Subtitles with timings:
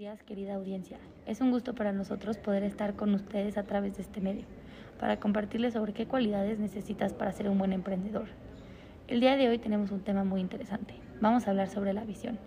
[0.00, 0.96] días, querida audiencia.
[1.26, 4.46] Es un gusto para nosotros poder estar con ustedes a través de este medio,
[4.98, 8.24] para compartirles sobre qué cualidades necesitas para ser un buen emprendedor.
[9.08, 10.94] El día de hoy tenemos un tema muy interesante.
[11.20, 12.38] Vamos a hablar sobre la visión.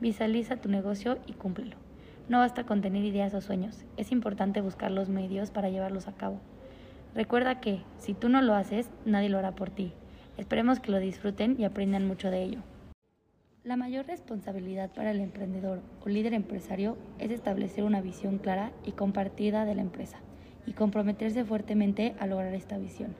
[0.00, 1.76] Visualiza tu negocio y cúmplelo.
[2.30, 6.14] No basta con tener ideas o sueños, es importante buscar los medios para llevarlos a
[6.14, 6.40] cabo.
[7.14, 9.92] Recuerda que, si tú no lo haces, nadie lo hará por ti.
[10.38, 12.62] Esperemos que lo disfruten y aprendan mucho de ello.
[13.66, 18.92] La mayor responsabilidad para el emprendedor o líder empresario es establecer una visión clara y
[18.92, 20.18] compartida de la empresa
[20.66, 23.16] y comprometerse fuertemente a lograr esta visión.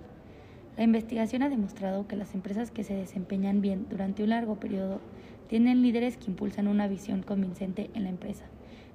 [0.76, 5.00] La investigación ha demostrado que las empresas que se desempeñan bien durante un largo periodo
[5.48, 8.44] tienen líderes que impulsan una visión convincente en la empresa,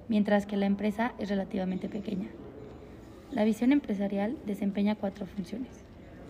[0.08, 2.30] mientras que la empresa es relativamente pequeña.
[3.30, 5.84] La visión empresarial desempeña cuatro funciones.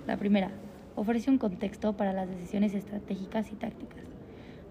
[0.08, 0.50] La primera,
[0.96, 4.21] ofrece un contexto para las decisiones estratégicas y tácticas.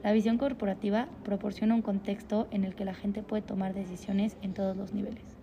[0.02, 4.54] La visión corporativa proporciona un contexto en el que la gente puede tomar decisiones en
[4.54, 5.36] todos los niveles.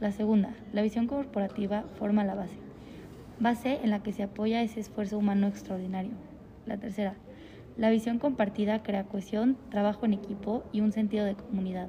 [0.00, 2.56] La segunda, la visión corporativa forma la base,
[3.38, 6.12] base en la que se apoya ese esfuerzo humano extraordinario.
[6.64, 7.16] La tercera,
[7.76, 11.88] la visión compartida crea cohesión, trabajo en equipo y un sentido de comunidad.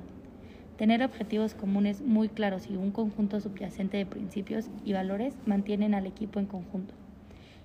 [0.77, 6.05] Tener objetivos comunes muy claros y un conjunto subyacente de principios y valores mantienen al
[6.05, 6.93] equipo en conjunto.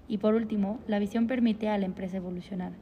[0.07, 2.73] Y por último, la visión permite a la empresa evolucionar.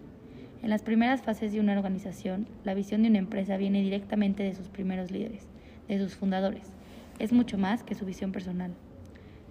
[0.63, 4.55] En las primeras fases de una organización, la visión de una empresa viene directamente de
[4.55, 5.49] sus primeros líderes,
[5.89, 6.73] de sus fundadores.
[7.19, 8.73] Es mucho más que su visión personal.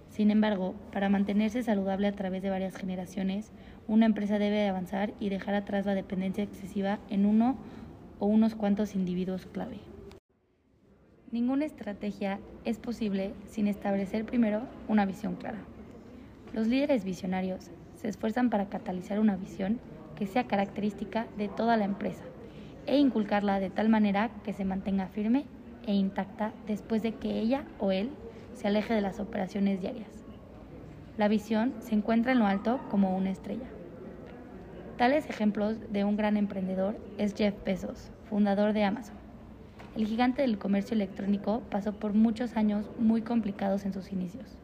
[0.08, 3.50] Sin embargo, para mantenerse saludable a través de varias generaciones,
[3.88, 7.56] una empresa debe avanzar y dejar atrás la dependencia excesiva en uno
[8.20, 9.78] o unos cuantos individuos clave.
[11.32, 15.58] Ninguna estrategia es posible sin establecer primero una visión clara.
[16.52, 19.80] Los líderes visionarios se esfuerzan para catalizar una visión
[20.20, 22.24] que sea característica de toda la empresa
[22.86, 25.46] e inculcarla de tal manera que se mantenga firme
[25.86, 28.10] e intacta después de que ella o él
[28.52, 30.10] se aleje de las operaciones diarias.
[31.16, 33.64] La visión se encuentra en lo alto como una estrella.
[34.98, 39.16] Tales ejemplos de un gran emprendedor es Jeff Bezos, fundador de Amazon.
[39.96, 44.58] El gigante del comercio electrónico pasó por muchos años muy complicados en sus inicios.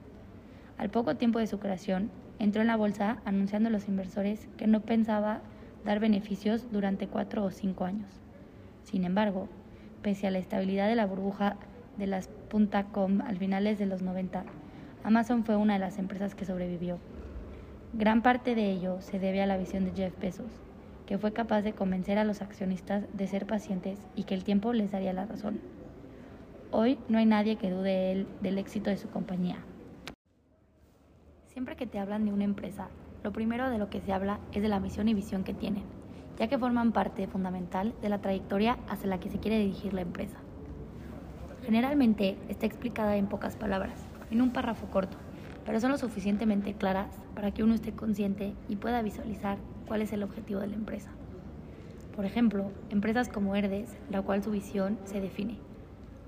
[0.78, 4.66] Al poco tiempo de su creación, entró en la bolsa anunciando a los inversores que
[4.66, 5.40] no pensaba
[5.84, 8.10] dar beneficios durante cuatro o cinco años.
[8.82, 9.48] Sin embargo,
[10.02, 11.56] pese a la estabilidad de la burbuja
[11.96, 12.28] de las
[12.92, 14.44] .com al finales de los 90,
[15.02, 16.98] Amazon fue una de las empresas que sobrevivió.
[17.92, 20.50] Gran parte de ello se debe a la visión de Jeff Bezos,
[21.06, 24.72] que fue capaz de convencer a los accionistas de ser pacientes y que el tiempo
[24.72, 25.60] les daría la razón.
[26.70, 29.56] Hoy no hay nadie que dude del éxito de su compañía.
[31.56, 32.88] Siempre que te hablan de una empresa,
[33.24, 35.84] lo primero de lo que se habla es de la misión y visión que tienen,
[36.38, 40.02] ya que forman parte fundamental de la trayectoria hacia la que se quiere dirigir la
[40.02, 40.36] empresa.
[41.64, 43.98] Generalmente está explicada en pocas palabras,
[44.30, 45.16] en un párrafo corto,
[45.64, 49.56] pero son lo suficientemente claras para que uno esté consciente y pueda visualizar
[49.88, 51.08] cuál es el objetivo de la empresa.
[52.14, 55.56] Por ejemplo, empresas como Herdes, la cual su visión se define.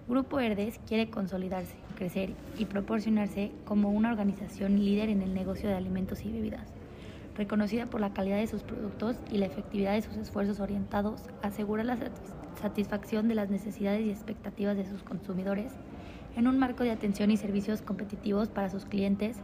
[0.08, 5.74] Grupo Herdes quiere consolidarse, crecer y proporcionarse como una organización líder en el negocio de
[5.74, 6.72] alimentos y bebidas,
[7.36, 11.48] reconocida por la calidad de sus productos y la efectividad de sus esfuerzos orientados a
[11.48, 11.98] asegurar la
[12.60, 15.72] satisfacción de las necesidades y expectativas de sus consumidores
[16.36, 19.36] en un marco de atención y servicios competitivos para sus clientes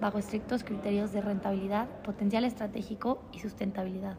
[0.00, 4.16] bajo estrictos criterios de rentabilidad, potencial estratégico y sustentabilidad.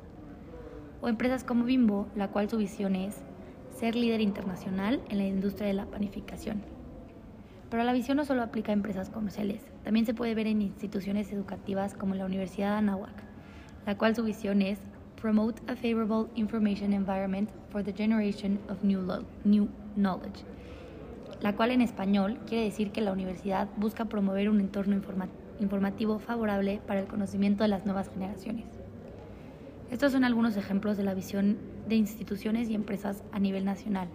[1.02, 3.22] O empresas como Bimbo, la cual su visión es
[3.78, 6.73] ser líder internacional en la industria de la panificación.
[7.74, 11.34] Pero la visión no solo aplica a empresas comerciales, también se puede ver en instituciones
[11.34, 13.24] educativas como la Universidad de Anáhuac,
[13.88, 14.78] la cual su visión es
[15.20, 19.02] Promote a favorable information environment for the generation of new,
[19.44, 20.44] new knowledge,
[21.42, 24.96] la cual en español quiere decir que la universidad busca promover un entorno
[25.60, 28.66] informativo favorable para el conocimiento de las nuevas generaciones.
[29.90, 34.10] Estos son algunos ejemplos de la visión de instituciones y empresas a nivel nacional,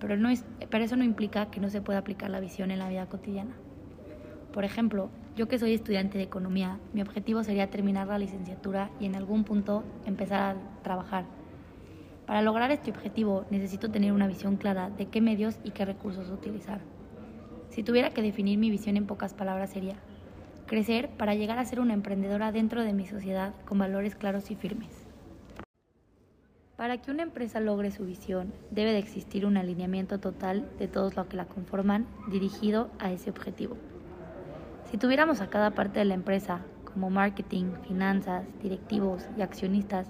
[0.00, 2.78] pero, no es, pero eso no implica que no se pueda aplicar la visión en
[2.78, 3.54] la vida cotidiana.
[4.52, 9.06] Por ejemplo, yo que soy estudiante de economía, mi objetivo sería terminar la licenciatura y
[9.06, 11.24] en algún punto empezar a trabajar.
[12.26, 16.30] Para lograr este objetivo necesito tener una visión clara de qué medios y qué recursos
[16.30, 16.80] utilizar.
[17.68, 19.96] Si tuviera que definir mi visión en pocas palabras sería
[20.66, 24.56] crecer para llegar a ser una emprendedora dentro de mi sociedad con valores claros y
[24.56, 25.05] firmes.
[26.76, 31.16] Para que una empresa logre su visión, debe de existir un alineamiento total de todos
[31.16, 33.78] los que la conforman dirigido a ese objetivo.
[34.90, 40.06] Si tuviéramos a cada parte de la empresa, como marketing, finanzas, directivos y accionistas,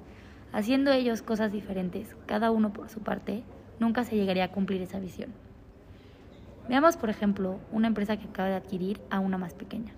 [0.53, 3.45] haciendo ellos cosas diferentes, cada uno por su parte,
[3.79, 5.33] nunca se llegaría a cumplir esa visión.
[6.69, 9.93] Veamos, por ejemplo, una empresa que acaba de adquirir a una más pequeña.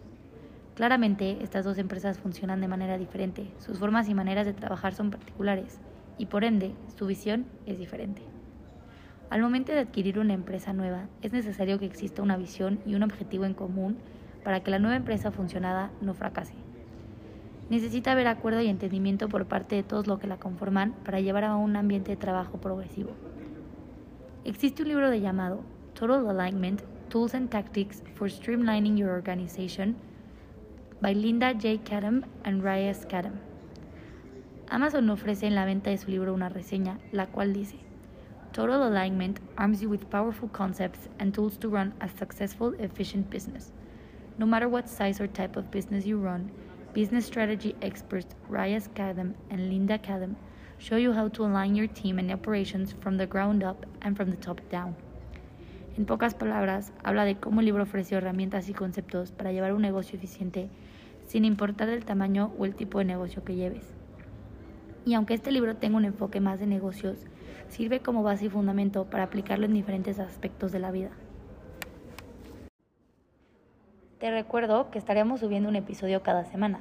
[0.75, 5.11] Claramente, estas dos empresas funcionan de manera diferente, sus formas y maneras de trabajar son
[5.11, 5.81] particulares
[6.19, 8.23] y por ende su visión es diferente.
[9.31, 13.03] Al momento de adquirir una empresa nueva, es necesario que exista una visión y un
[13.03, 13.99] objetivo en común
[14.43, 16.55] para que la nueva empresa funcionada no fracase.
[17.69, 21.45] Necesita haber acuerdo y entendimiento por parte de todos los que la conforman para llevar
[21.45, 23.11] a un ambiente de trabajo progresivo.
[24.45, 25.61] Existe un libro de llamado
[25.93, 26.81] Total Alignment,
[27.11, 29.97] Tools and Tactics for Streamlining Your Organization
[31.03, 31.81] by Linda J.
[31.85, 33.48] Kadam and Raya Kadam.
[34.71, 37.77] Amazon ofrece en la venta de su libro una reseña, la cual dice,
[38.53, 43.73] Total Alignment arms you with powerful concepts and tools to run a successful, efficient business.
[44.37, 46.51] No matter what size or type of business you run,
[46.93, 50.35] business strategy experts Raya Kadam and Linda Kadam
[50.77, 54.31] show you how to align your team and operations from the ground up and from
[54.31, 54.95] the top down.
[55.97, 59.81] En pocas palabras, habla de cómo el libro ofreció herramientas y conceptos para llevar un
[59.81, 60.69] negocio eficiente
[61.27, 63.98] sin importar el tamaño o el tipo de negocio que lleves.
[65.09, 67.17] Y aunque este libro tenga un enfoque más de negocios,
[67.69, 71.09] sirve como base y fundamento para aplicarlo en diferentes aspectos de la vida.
[74.19, 76.81] Te recuerdo que estaremos subiendo un episodio cada semana.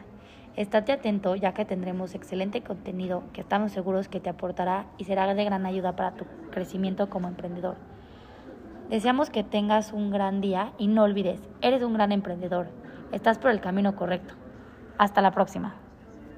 [0.58, 5.34] Estate atento ya que tendremos excelente contenido que estamos seguros que te aportará y será
[5.34, 7.78] de gran ayuda para tu crecimiento como emprendedor.
[8.90, 12.68] Deseamos que tengas un gran día y no olvides, eres un gran emprendedor.
[13.14, 14.34] Estás por el camino correcto.
[14.98, 15.87] Hasta la próxima.